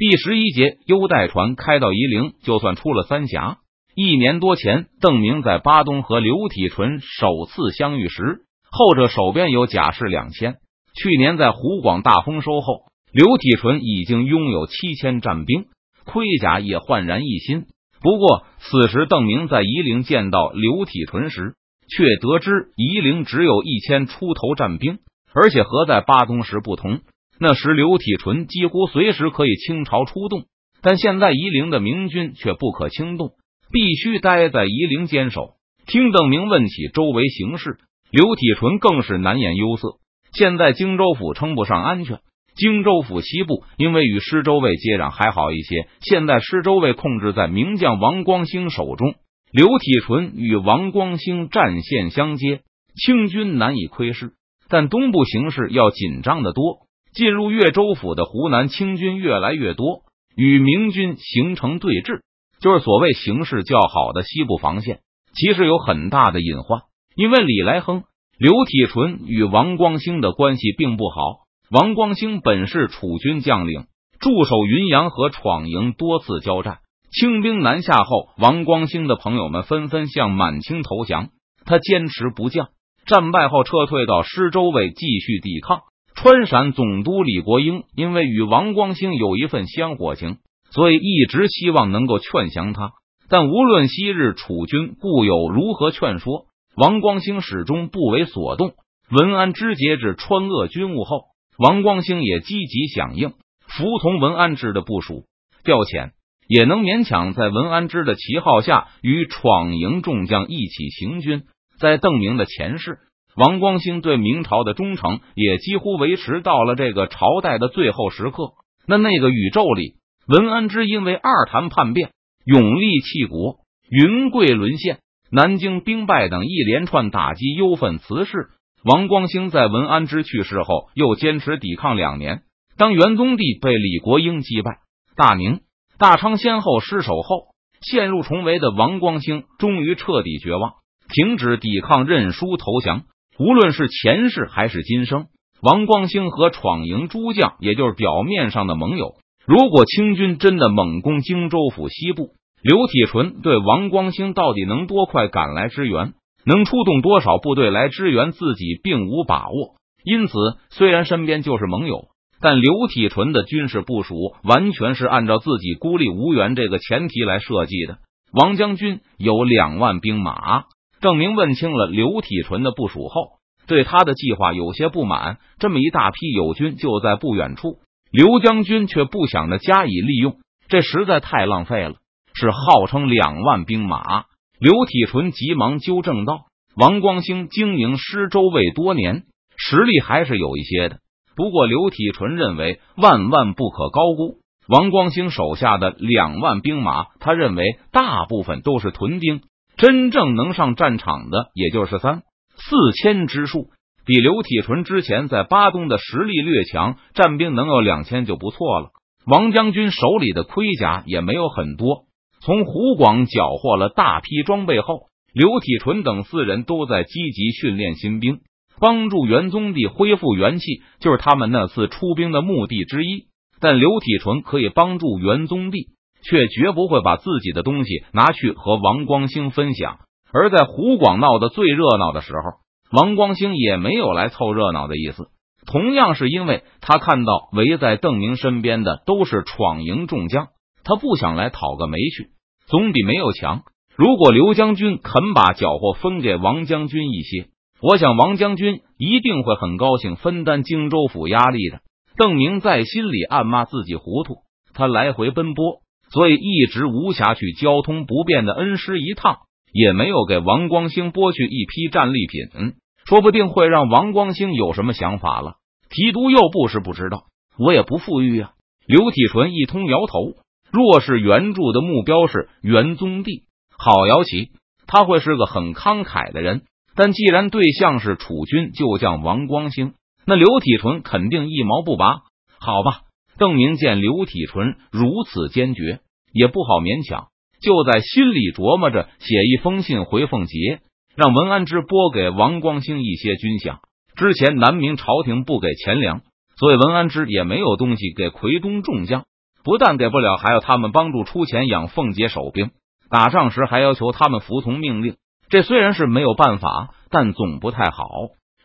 [0.00, 3.58] 第十一节，优待船开到夷陵，就算出了三峡。
[3.94, 8.38] 一年多前，邓明在巴东和刘体纯首次相遇时，
[8.70, 10.56] 后者手边有甲士两千。
[10.94, 15.66] 去年在湖广大丰收后，刘体纯已经拥有七千战兵，
[16.06, 17.66] 盔甲也焕然一新。
[18.00, 21.56] 不过，此时邓明在夷陵见到刘体纯时，
[21.94, 24.98] 却得知夷陵只有一千出头战兵，
[25.34, 27.00] 而且和在巴东时不同。
[27.42, 30.44] 那时刘体纯几乎随时可以倾巢出动，
[30.82, 33.30] 但现在夷陵的明军却不可轻动，
[33.72, 35.54] 必须待在夷陵坚守。
[35.86, 37.78] 听邓明问起周围形势，
[38.10, 39.94] 刘体纯更是难掩忧色。
[40.34, 42.18] 现在荆州府称不上安全，
[42.54, 49.14] 荆州府西部因为与施州卫接壤还好一些，现在施州卫控制在名将王光兴手中，
[49.50, 52.60] 刘体纯与王光兴战线相接，
[52.94, 54.32] 清军难以窥视。
[54.68, 56.89] 但东部形势要紧张的多。
[57.12, 60.02] 进入越州府的湖南清军越来越多，
[60.36, 62.20] 与明军形成对峙，
[62.60, 65.00] 就是所谓形势较好的西部防线。
[65.34, 66.82] 其实有很大的隐患，
[67.14, 68.04] 因为李来亨、
[68.38, 71.46] 刘体纯与王光兴的关系并不好。
[71.70, 73.84] 王光兴本是楚军将领，
[74.18, 76.78] 驻守云阳和闯营多次交战，
[77.12, 81.28] 清兵南下后，王光兴的朋友们纷纷向满清投降，
[81.64, 82.70] 他坚持不降，
[83.06, 85.82] 战败后撤退到施州卫继续抵抗。
[86.22, 90.36] 川陕总督李国英因为与王光兴有一份香火情，
[90.70, 92.90] 所以一直希望能够劝降他。
[93.30, 96.44] 但无论昔日楚军故友如何劝说，
[96.76, 98.74] 王光兴始终不为所动。
[99.10, 101.22] 文安之节制川鄂军务后，
[101.56, 103.30] 王光兴也积极响应，
[103.66, 105.24] 服从文安之的部署，
[105.64, 106.10] 调遣
[106.46, 111.44] 也能勉强在文安之的旗号下与闯营众将一起行军。
[111.78, 112.98] 在邓明的前世。
[113.36, 118.52] 王光兴对明朝的忠诚也几乎维持到了这个朝代的最后时刻。
[118.86, 119.94] 那那个宇宙里，
[120.26, 122.10] 文安之因为二谈叛变，
[122.44, 123.58] 永历弃国，
[123.88, 124.98] 云贵沦陷，
[125.30, 128.48] 南京兵败等一连串打击忧愤辞世。
[128.82, 132.42] 王光兴在文安之去世后，又坚持抵抗两年。
[132.76, 134.78] 当元宗帝被李国英击败，
[135.14, 135.60] 大宁、
[135.98, 137.48] 大昌先后失守后，
[137.82, 140.72] 陷入重围的王光兴终于彻底绝望，
[141.14, 143.04] 停止抵抗，认输投降。
[143.40, 145.28] 无论是前世还是今生，
[145.62, 149.14] 王光兴和闯营诸将，也就是表面上的盟友。
[149.46, 156.12] 如果清军真的猛攻荆州府西部，刘体纯对王光兴到底能多快赶来支援，
[156.44, 159.76] 能出动多少部队来支援自己，并无把握。
[160.04, 160.34] 因此，
[160.68, 162.08] 虽然身边就是盟友，
[162.42, 168.00] 但刘体纯的军事部署完全是按照自己孤立无援这个前提来设计的。
[168.34, 170.64] 王将军有两万兵马。
[171.00, 175.38] 郑明问清了刘体纯的部署后，对他的计划有些不满。
[175.58, 177.78] 这么一大批友军就在不远处，
[178.12, 180.36] 刘将军却不想着加以利用，
[180.68, 181.94] 这实在太浪费了。
[182.34, 184.24] 是号称两万兵马。
[184.58, 186.42] 刘体纯急忙纠正道
[186.76, 189.24] ：“王光兴经营施州卫多年，
[189.56, 190.98] 实力还是有一些的。
[191.34, 194.36] 不过刘体纯认为，万万不可高估
[194.68, 197.06] 王光兴手下的两万兵马。
[197.20, 199.40] 他认为，大部分都是屯兵。”
[199.80, 202.20] 真正能上战场的，也就是三
[202.54, 203.70] 四千之数，
[204.04, 206.98] 比刘体纯之前在巴东的实力略强。
[207.14, 208.90] 战兵能有两千就不错了。
[209.24, 212.04] 王将军手里的盔甲也没有很多。
[212.42, 218.40] 从湖广缴获了大批装备后，刘体纯等四人都在积极训练新兵，
[218.80, 223.28] 帮助元宗帝恢复元气，就是他们那次出兵的目的之一。
[223.60, 225.86] 但刘体纯可以帮助元宗帝。
[226.22, 229.98] 却绝不会把自己的东西拿去和王光兴分享。
[230.32, 235.28] 而在湖广闹得最热闹的时候，王光兴也没有来凑热闹的意思。
[235.66, 240.48] 同样是因为他看到围在邓明身边的都是闯营众将，
[240.84, 242.30] 他不想来讨个没趣，
[242.66, 243.62] 总比没有强。
[243.96, 247.48] 如果刘将军肯把缴获分给王将军一些，
[247.82, 251.80] 我想王将军一定会很高兴分担荆州府压力的。
[252.16, 254.38] 邓明在心里暗骂自己糊涂，
[254.74, 255.80] 他来回奔波。
[256.12, 259.38] 所以一直无暇去交通不便的恩师一趟，
[259.72, 262.74] 也没有给王光兴拨去一批战利品，
[263.06, 265.54] 说不定会让王光兴有什么想法了。
[265.88, 267.24] 提督又不是不知道，
[267.58, 268.52] 我也不富裕啊。
[268.86, 270.34] 刘体纯一通摇头。
[270.72, 273.42] 若是援助的目标是元宗帝，
[273.76, 274.50] 好摇旗，
[274.86, 276.62] 他会是个很慷慨的人。
[276.94, 279.94] 但既然对象是楚军旧将王光兴，
[280.26, 282.20] 那刘体纯肯定一毛不拔。
[282.60, 283.00] 好吧。
[283.40, 286.00] 邓明见刘体纯如此坚决，
[286.30, 287.28] 也不好勉强，
[287.62, 290.80] 就在心里琢磨着写一封信回凤杰，
[291.16, 293.78] 让文安之拨给王光兴一些军饷。
[294.14, 296.20] 之前南明朝廷不给钱粮，
[296.58, 299.24] 所以文安之也没有东西给奎东众将。
[299.64, 302.72] 不但给不了，还要他们帮助出钱养凤节守兵，
[303.08, 305.16] 打仗时还要求他们服从命令。
[305.48, 308.04] 这虽然是没有办法，但总不太好。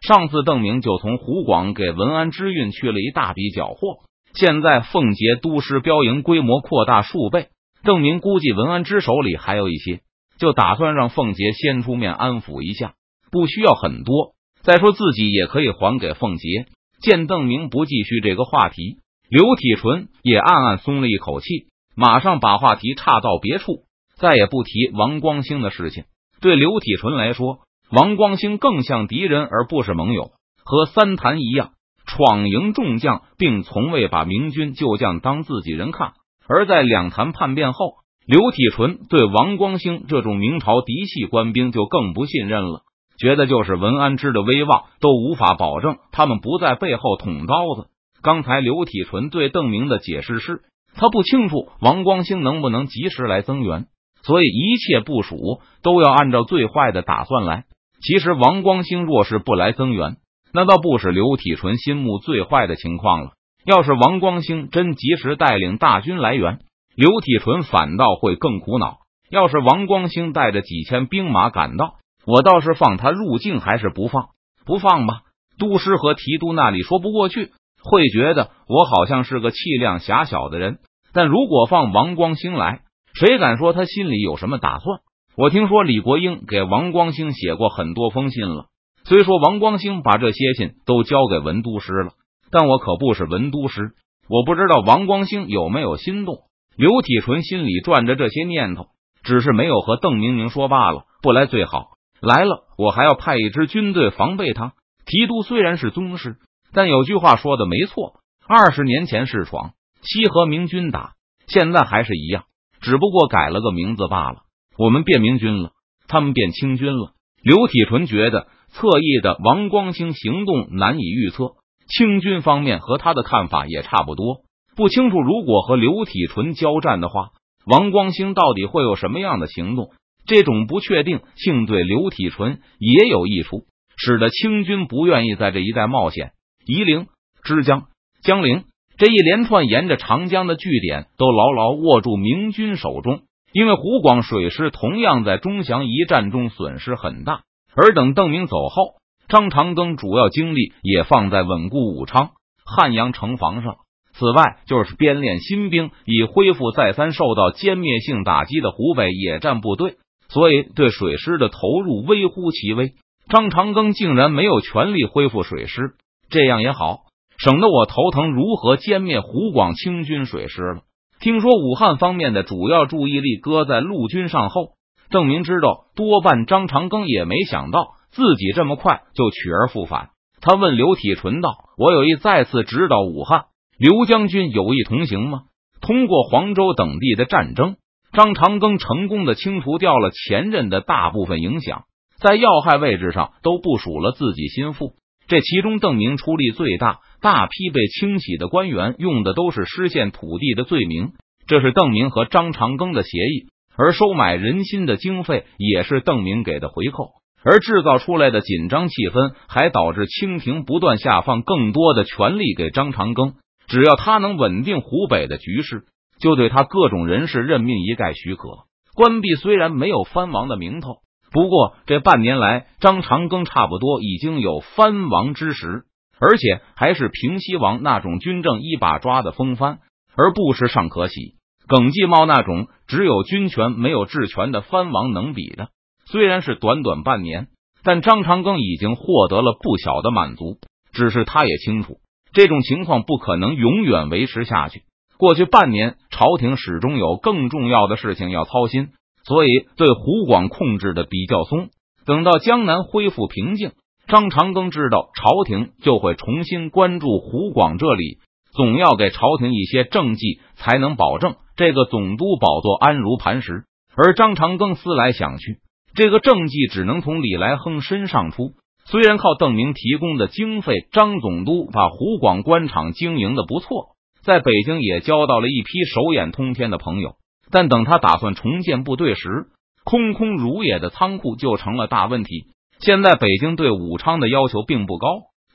[0.02, 4.04] 上次邓明就从湖广给文安之运去了一大笔缴获，
[4.36, 7.48] 现在凤节都师标营规模扩大数倍，
[7.84, 10.02] 邓明估计文安之手里还有一些，
[10.38, 12.96] 就打算让凤节先出面安抚一下，
[13.32, 14.34] 不需要很多。
[14.62, 16.66] 再说自己也可以还给凤杰。
[17.00, 18.98] 见邓明不继续这个话题，
[19.30, 23.84] 刘体纯也暗暗松了一口气，马上把话题岔到别处，
[24.18, 26.06] 再也不提王光兴的事情。
[26.42, 27.60] 对刘体纯来说，
[27.92, 30.32] 王光兴更像敌人而不是盟友，
[30.64, 31.74] 和三谭一样，
[32.06, 36.14] 闯营众将，并从未把明军旧将当自己人看。
[36.48, 42.82] 而在两谭叛变后，刘体纯对王光兴这种明朝嫡系官兵就更不信任了。
[43.18, 47.88] 觉得就是文安之的威望都无法保证他们不在背后捅刀子。
[48.22, 50.62] 刚才刘体纯对邓明的解释是，
[50.96, 53.86] 他不清楚王光兴能不能及时来增援，
[54.24, 57.66] 所以一切部署都要按照最坏的打算来。
[58.02, 60.18] 其实王光兴若是不来增援，
[60.56, 63.32] 那倒不是刘体纯心目最坏的情况了。
[63.66, 66.60] 要是王光兴真及时带领大军来援，
[66.96, 69.00] 刘体纯反倒会更苦恼。
[69.30, 74.28] 要是王光兴带着几千兵马赶到，我倒是放他入境，还是不放？
[74.66, 75.24] 不放吧。
[75.60, 77.52] 都师和提督那里说不过去，
[77.84, 80.78] 会觉得我好像是个气量狭小的人。
[81.12, 82.80] 但如果放王光兴来，
[83.14, 85.02] 谁敢说他心里有什么打算？
[85.36, 88.68] 我听说李国英给王光兴写过很多封信了。
[89.08, 92.14] 虽说王光兴把这些信都交给文都师了，
[92.50, 93.92] 但我可不是文都师，
[94.28, 96.40] 我不知道王光兴有没有心动。
[96.76, 98.88] 刘体纯心里转着这些念头，
[99.24, 101.04] 只是没有和邓明明说罢了。
[101.22, 101.92] 不来最好。
[102.20, 104.74] 来了，我还要派一支军队防备他。
[105.06, 106.38] 提督虽然是宗师，
[106.74, 108.16] 但有句话说的没错：
[108.48, 111.14] 二十年前是闯西和明军打，
[111.48, 112.46] 现在还是一样，
[112.82, 114.40] 只不过改了个名字罢了。
[114.78, 115.72] 我们变明军了，
[116.08, 117.12] 他们变清军了。
[117.46, 121.52] 刘体纯觉得侧翼的王光兴行动难以预测，
[121.88, 124.38] 清军方面和他的看法也差不多。
[124.76, 127.30] 不清楚如果和刘体纯交战的话，
[127.68, 129.92] 王光兴到底会有什么样的行动。
[130.26, 133.66] 这种不确定性对刘体纯也有益处，
[133.96, 136.32] 使得清军不愿意在这一带冒险。
[136.66, 137.06] 夷陵、
[137.44, 137.84] 枝江、
[138.24, 138.64] 江陵
[138.98, 143.22] 这一连串沿着长江的据点都牢牢握住明军手中，
[143.56, 147.44] 因为湖广水师同样在钟祥一战中损失很大。
[147.74, 148.96] 而等邓明走后，
[149.30, 152.32] 张长庚主要精力也放在稳固武昌、
[152.66, 153.76] 汉阳城防上。
[154.12, 159.96] 此外，就是编练新兵，以恢复再三受到歼灭性打击的湖北野战部队。
[160.28, 162.92] 所以，对水师的投入微乎其微。
[163.30, 165.96] 张长庚竟然没有全力恢复水师，
[166.30, 167.04] 这样也好，
[167.38, 170.82] 省得我头疼如何歼灭湖广清军水师了。
[171.20, 174.74] 听说武汉方面的主要注意力搁在陆军上后，
[175.10, 180.10] 郑明知道多半张长庚也没想到自己这么快就取而复返。
[180.42, 183.46] 他问刘体纯道：“我有意再次指导武汉，
[183.78, 185.44] 刘将军有意同行吗？
[185.82, 187.78] 通过黄州等地的战争。”
[188.14, 191.84] 张长庚成功的清除掉了前任的大部分影响，
[192.18, 194.94] 在要害位置上都部署了自己心腹。
[195.28, 201.14] 这其中，邓明出力最大，大批被清洗的官员用的都是失陷土地的罪名，
[201.48, 203.48] 这是邓明和张长庚的协议。
[203.78, 207.10] 而收买人心的经费也是邓明给的回扣。
[207.44, 213.34] 而制造出来的紧张气氛，还导致清廷不断下放更多的权力给张长庚，
[213.68, 215.84] 只要他能稳定湖北的局势。
[216.18, 218.48] 就对他各种人事任命一概许可。
[218.96, 221.00] 关闭虽然没有藩王的名头，
[221.32, 225.84] 不过这半年来，张长庚差不多已经有藩王之实，
[226.20, 229.80] 而且还是平西王那种军政一把抓的风帆，
[230.16, 231.36] 而不是尚可喜、
[231.68, 235.70] 耿继茂那种只有军权没有治权的藩王能比的。
[236.06, 237.48] 虽然是短短半年，
[237.84, 240.58] 但张长庚已经获得了不小的满足。
[240.94, 241.98] 只是他也清楚，
[242.32, 244.84] 这种情况不可能永远维持下去。
[245.18, 248.92] 过去半年，朝廷始终有更重要的事情要操心，
[249.28, 251.70] 所以对湖广控制的比较松。
[252.06, 253.72] 等到江南恢复平静，
[254.08, 258.20] 张长庚知道朝廷就会重新关注湖广这里，
[258.54, 263.64] 总要给朝廷一些政绩，才能保证这个总督宝座安如磐石。
[263.96, 265.58] 而张长庚思来想去，
[265.96, 268.52] 这个政绩只能从李来亨身上出。
[268.86, 273.96] 虽然靠邓明提供的经费，张总督把湖广官场经营的不错。
[274.22, 277.16] 在北京也交到了一批手眼通天的朋友，
[277.52, 279.48] 但等他打算重建部队时，
[279.84, 282.48] 空空如也的仓库就成了大问题。
[282.80, 285.08] 现在北京对武昌的要求并不高，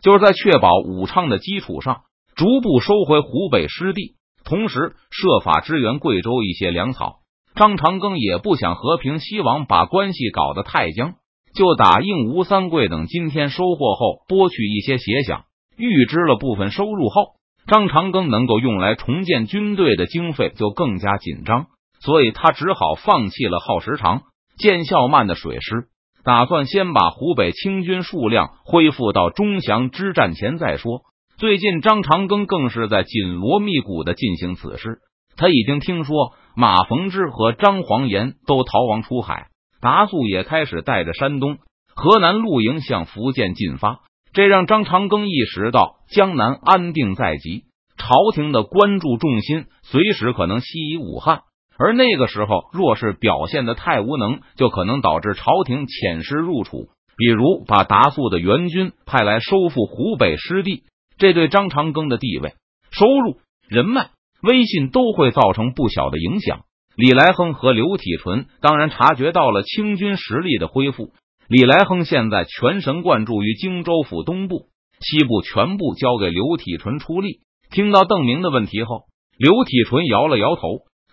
[0.03, 2.03] 就是在确保武昌的基础上，
[2.35, 4.15] 逐步收回湖北失地。
[4.43, 7.19] 同时设法支援贵州一些粮草。
[7.55, 11.15] 张长庚也不想和平，西王把关系搞得太僵，
[11.55, 15.43] 就答应吴三桂等今天收获后拨去一些协饷，
[15.77, 17.35] 预支了部分收入后，
[17.67, 21.67] 张长庚能够用来重建军队的经费就更加紧张，
[22.05, 24.23] 所以他只好放弃了耗时长、
[24.59, 25.89] 见效慢的水师，
[26.25, 31.03] 打算先把湖北清军数量恢复到钟祥之战前再说。
[31.39, 34.99] 最近，张长庚更是在紧锣密鼓的进行此事，
[35.37, 36.35] 他已经听说。
[36.57, 39.47] 马逢之和张黄岩都逃亡出海，
[39.81, 41.59] 达素也开始带着山东、
[41.95, 44.01] 河南露营向福建进发，
[44.33, 47.67] 这让张长庚意识到江南安定在即，
[47.97, 51.43] 朝廷的关注重心随时可能西移武汉。
[51.83, 60.83] 而那个时候，若是表现的太无能，就可能导致朝廷遣师入楚，比如把达素的援军派来收复湖北失地，
[61.17, 62.53] 这对张长庚的地位、
[62.91, 64.11] 收入、人脉。
[64.43, 66.61] 威信都会造成不小的影响。
[66.97, 71.13] 李来亨和刘体纯当然察觉到了清军实力的恢复。
[71.47, 74.69] 李来亨现在全神贯注于荆州府东部、
[74.99, 77.41] 西部，全部交给刘体纯出力。
[77.71, 79.05] 听到邓明的问题后，
[79.37, 80.63] 刘体纯摇了摇头。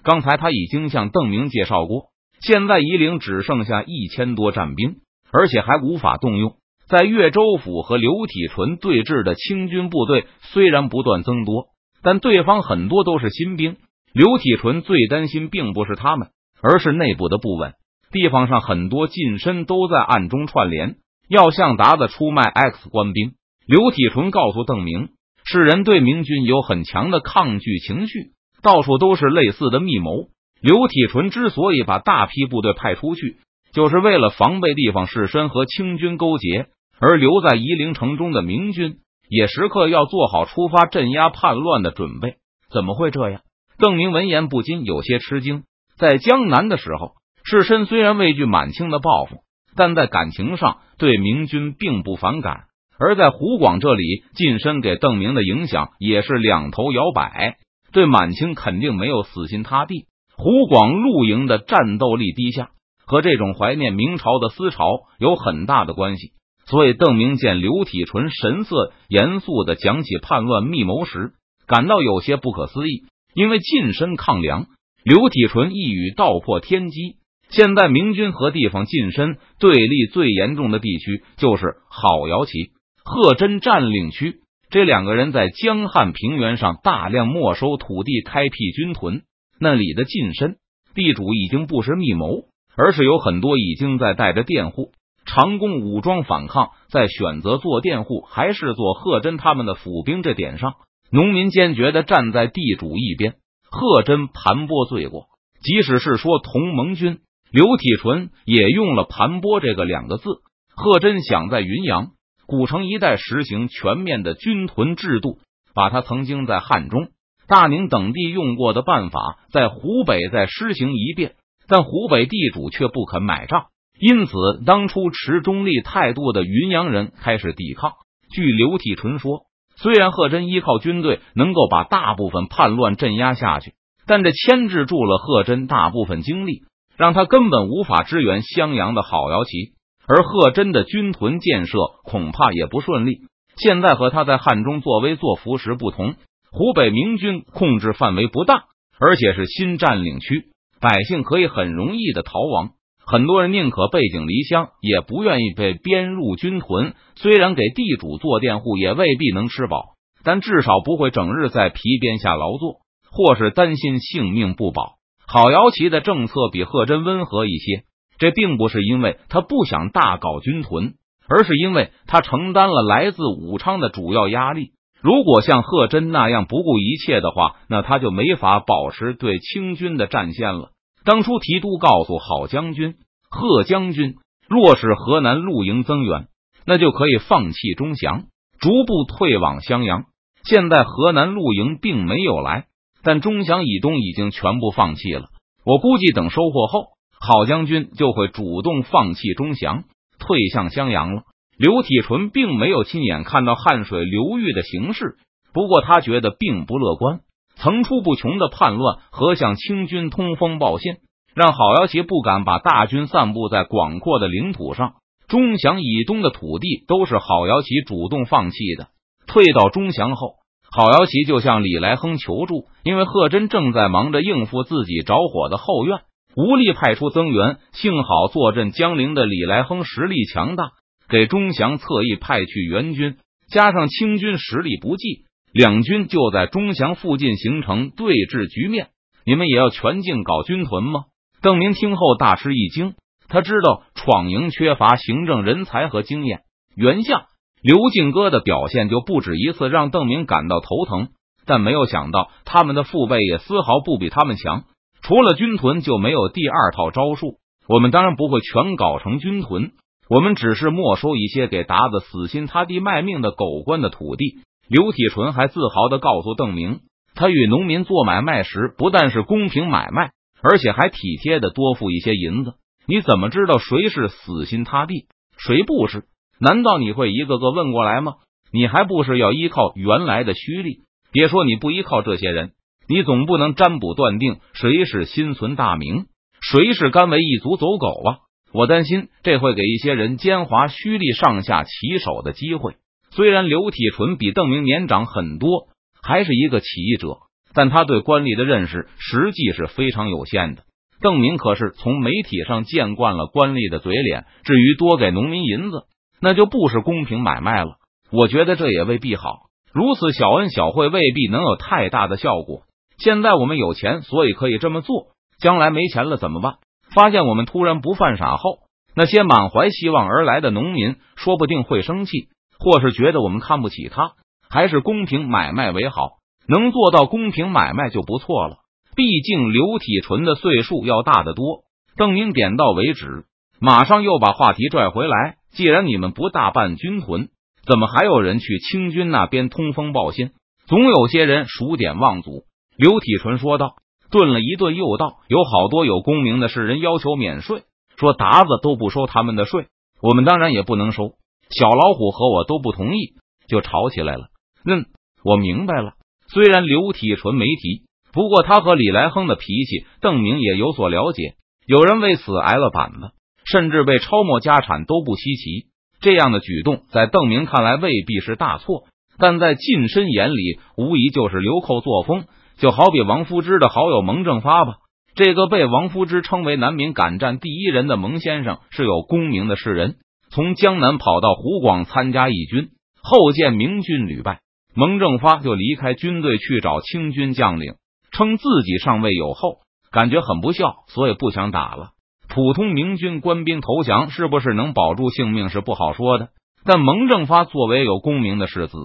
[0.08, 2.06] 刚才他已经向邓明介绍过，
[2.40, 5.02] 现在夷陵只剩下一千多战兵，
[5.34, 6.56] 而且还无法动用。
[6.88, 11.66] 在岳州府和刘体纯对峙的清军部队虽然不断增多。
[12.02, 13.76] 但对方很多都是新兵，
[14.14, 16.30] 刘体纯最担心并不是他们，
[16.62, 17.74] 而是内部的不稳。
[18.10, 20.96] 地方上很多近身都在暗中串联，
[21.28, 23.34] 要向达子出卖 X 官兵。
[23.66, 25.10] 刘体纯告诉邓明，
[25.44, 30.28] 世人对明军有很强的抗拒情绪，到处都是类似的密谋。
[30.62, 33.38] 刘体纯之所以把大批部队派出去，
[33.74, 36.68] 就是为了防备地方士绅和清军勾结，
[37.00, 38.98] 而留在夷陵城中的明军。
[39.30, 42.36] 也时刻要做好出发镇压叛乱的准备。
[42.72, 43.42] 怎么会这样？
[43.78, 45.64] 邓明闻言不禁有些吃惊。
[45.98, 47.12] 在江南的时候，
[47.44, 49.42] 士绅虽然畏惧满清的报复，
[49.76, 57.58] 但在感情上对明军并不反感；而在湖广这里，近身给邓明的影响也是两头摇摆，
[57.92, 60.06] 对满清肯定没有死心塌地。
[60.36, 62.70] 湖广露营的战斗力低下，
[63.06, 64.86] 和这种怀念明朝的思潮
[65.18, 66.32] 有很大的关系。
[66.68, 71.32] 所以，邓明见刘体纯神色严肃的讲起叛乱密谋时，
[71.66, 73.06] 感到有些不可思议。
[73.34, 74.66] 因为近身抗梁，
[75.04, 77.16] 刘体纯一语道破天机。
[77.50, 82.72] 现在明军和地方近身对立最严重的地区，就是郝瑶旗、
[83.06, 84.42] 贺真占领区。
[84.70, 89.22] 这两个人在江汉平原上大量没收土地，开辟军屯。
[89.60, 90.58] 那里的近身
[90.94, 92.44] 地主已经不是密谋，
[92.76, 94.92] 而是有很多已经在带着佃户。
[95.26, 100.76] 长工武装反抗，在选择做佃户还是做贺真他们的府兵这点上，
[101.12, 103.36] 农民坚决的站在地主一边。
[103.70, 105.26] 贺真盘剥罪过，
[105.62, 107.20] 即使是说同盟军，
[107.52, 110.30] 刘体纯也用了盘剥这个两个字。
[110.76, 112.12] 贺真想在云阳
[112.48, 115.38] 古城一带实行全面的军屯制度，
[115.76, 117.10] 把他曾经在汉中、
[117.46, 121.36] 大宁等地用过的办法，在湖北再施行一遍，
[121.68, 123.66] 但湖北地主却不肯买账。
[124.00, 124.32] 因此，
[124.66, 127.92] 当初持中立态度的云阳人开始抵抗。
[128.34, 129.42] 据刘体纯说，
[129.76, 133.74] 虽然贺真依靠军队能够把大部分叛乱镇压下去，
[134.06, 136.62] 但这牵制住了贺真大部分精力，
[136.96, 139.74] 让他根本无法支援襄阳的郝瑶旗。
[140.08, 143.20] 而贺真的军屯建设恐怕也不顺利。
[143.58, 146.16] 现在和他在汉中作威作福时不同，
[146.52, 148.66] 湖北明军控制范围不大，
[149.00, 150.46] 而且是新占领区，
[150.80, 152.70] 百姓可以很容易的逃亡。
[153.06, 156.94] 很多人宁可背井离乡，也不愿意被编入军屯。
[157.16, 164.98] 虽然给地主做佃户也未必能吃饱，但至少不会整日在皮鞭下劳作，或是担心性命不保。
[165.26, 167.84] 郝瑶旗的政策比贺真温和一些，
[168.18, 170.96] 这并不是因为他不想大搞军屯，
[171.28, 174.72] 而是因为他承担了来自武昌的主要压力。
[175.02, 180.72] 如果像贺真那样不顾一切的话，那他就没法保持对清军的战线了。
[181.06, 182.96] 当初提督告诉郝将军、
[183.30, 184.16] 贺将军，
[184.50, 186.28] 若是河南露营增援，
[186.66, 188.24] 那就可以放弃钟祥，
[188.60, 190.06] 逐步退往襄阳。
[190.44, 192.66] 现在河南露营并没有来，
[193.04, 195.28] 但钟祥以东已经全部放弃了。
[195.64, 196.88] 我估计等收获后，
[197.20, 199.84] 郝将军就会主动放弃钟祥，
[200.20, 201.24] 退向襄阳了。
[201.58, 205.16] 刘体纯并没有亲眼看到汉水流域的形势，
[205.54, 207.22] 不过他觉得并不乐观。
[207.56, 210.98] 层出不穷的叛乱和向清军通风报信，
[211.34, 214.94] 让郝瑶旗不敢把大军散布在广阔的领土上。
[215.28, 218.90] 钟祥以东的土地都是郝瑶旗主动放弃的。
[219.26, 220.36] 退到钟祥后，
[220.72, 226.02] 郝瑶琪就向李来亨求助，因为贺真正在忙着应付自己着火的后院，
[226.38, 227.58] 无力派出增援。
[227.74, 230.70] 幸好坐镇江陵的李来亨实力强大，
[231.10, 233.18] 给钟祥侧翼派去援军，
[233.50, 238.90] 加上清军实力不济，两军就在钟祥附近形成对峙局面。
[239.26, 241.06] 你们也要全境搞军屯吗？
[241.42, 242.94] 邓明听后大吃一惊，
[243.28, 246.42] 他知道闯营缺乏行政人才和经验，
[246.76, 247.26] 原相。
[247.64, 251.10] 刘进哥的表现就不止一次让邓明感到头疼，
[251.48, 254.66] 但没有想到他们的父辈也丝毫不比他们强。
[255.08, 257.38] 除了军屯，就没有第二套招数。
[257.66, 259.72] 我们当然不会全搞成军屯，
[260.10, 264.40] 我们只是没收一些给达子死心塌地卖命的狗官的土地。
[264.68, 266.82] 刘体纯还自豪的告诉邓明，
[267.16, 270.12] 他与农民做买卖时，不但是公平买卖，
[270.44, 272.56] 而且还体贴的多付一些银子。
[272.86, 275.06] 你怎么知道谁是死心塌地，
[275.38, 276.04] 谁不是？
[276.38, 278.16] 难道你会一个个问过来吗？
[278.52, 280.82] 你还不是要依靠原来的虚力？
[281.14, 282.52] 别说你不依靠这些人，
[282.90, 286.06] 你总不能占卜断定谁是心存大明，
[286.42, 288.18] 谁是甘为一族走狗啊！
[288.54, 292.76] 我担心这会给一些人奸猾虚力上下其手的机会。
[293.12, 295.68] 虽然刘体纯比邓明年长很多，
[296.02, 297.18] 还是一个起义者，
[297.54, 300.64] 但他对官吏的认识实际是非常有限的。
[301.02, 305.84] 邓明可是从媒体上见惯了官吏的嘴脸，至于多给农民银子。
[306.20, 307.76] 那就不是公平买卖了。
[308.12, 309.42] 我觉得这也未必好。
[309.72, 312.64] 如此小恩小惠未必能有太大的效果。
[312.98, 315.08] 现在我们有钱，所以可以这么做。
[315.40, 316.56] 将来没钱了怎么办？
[316.94, 318.60] 发现我们突然不犯傻后，
[318.96, 324.14] 那些满怀希望而来的农民说不定会生气，或是觉得我们看不起他。
[324.50, 326.18] 还是公平买卖为好。
[326.48, 328.60] 能做到公平买卖就不错了。
[328.96, 331.66] 毕竟刘体纯的岁数要大得多。
[331.98, 333.26] 邓明点到为止，
[333.60, 335.36] 马上又把话题拽回来。
[335.52, 337.28] 既然你们不大办军屯，
[337.66, 340.32] 怎么还有人去清军那边通风报信？
[340.68, 342.44] 总有些人数典忘祖。
[342.78, 343.76] 刘体纯说道，
[344.12, 347.64] 顿了一顿，又道：“有好多有功名的士人要求免税，
[347.98, 349.66] 说达子都不收他们的税，
[350.02, 351.14] 我们当然也不能收。
[351.50, 353.16] 小老虎和我都不同意，
[353.48, 354.28] 就吵起来了。”
[354.66, 354.86] 嗯，
[355.24, 355.94] 我明白了。
[356.28, 361.36] 虽然刘体纯没提，不过他和李来亨的脾气，邓明也有所了解。
[361.66, 363.12] 有人为此挨了板子。
[363.50, 365.68] 甚至被抄没家产都不稀奇，
[366.02, 368.84] 这样的举动在邓明看来未必是大错，
[369.18, 372.26] 但在近身眼里无疑就是流寇作风。
[372.58, 374.78] 就好比王夫之的好友蒙正发吧，
[375.16, 379.98] 这个被王夫之称为南明敢战第一人的蒙先生是有功名的士人，
[380.32, 382.70] 从江南跑到湖广参加义军，
[383.02, 384.40] 后见明军屡败，
[384.76, 387.76] 蒙正发就离开军队去找清军将领，
[388.12, 389.60] 称自己尚未有后，
[389.92, 391.92] 感觉很不孝，所以不想打了。
[392.28, 396.30] 普通明军官兵投降，是不是能保住性命是不好说的。
[396.66, 398.78] 但蒙正发作为有功名的世子，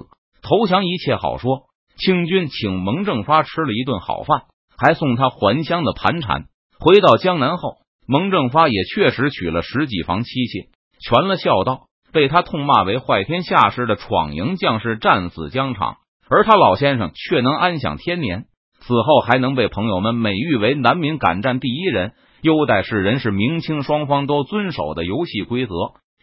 [0.43, 1.63] 投降一切好说。
[1.97, 4.43] 清军请蒙正发吃了一顿好饭，
[4.77, 6.45] 还送他还乡的盘缠。
[6.79, 7.77] 回到江南后，
[8.07, 10.69] 蒙正发也确实娶了十几房妻妾，
[11.01, 15.97] 全了孝道，被他痛骂为坏天下事的闯营将士，战死疆场，
[16.29, 18.47] 而他老先生却能安享天年。
[18.81, 22.13] 死后还能被朋友们美誉为南明敢战第一人。
[22.43, 25.73] 优待世人是明清双方都遵守的游戏规则。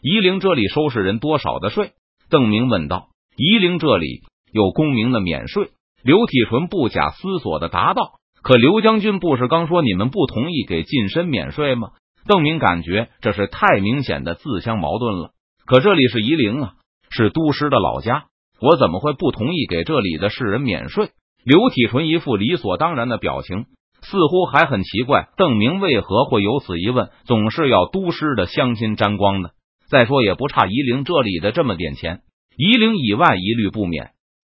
[0.02, 1.92] 夷陵这里收世人多少的税？
[2.30, 3.08] 邓明问道。
[3.38, 5.70] 夷陵这里有功名的免税。
[6.04, 8.20] 刘体纯不假思索的答道。
[8.42, 11.90] 可刘将军不是刚说你们不同意给近身免税吗？
[12.26, 15.32] 邓明感觉这是太明显的自相矛盾了。
[15.66, 16.74] 可这里是夷陵啊，
[17.10, 18.26] 是都师的老家，
[18.62, 21.10] 我怎么会不同意给这里的世人免税？
[21.44, 23.66] 刘体纯一副理所当然的表情。
[24.02, 27.10] 似乎还很奇怪，邓明为何会有此疑问？
[27.26, 29.50] 总是要都师的乡亲沾光呢？
[29.90, 32.22] 再说也不差夷陵这里的这么点钱，
[32.56, 34.12] 夷陵以外一律不免。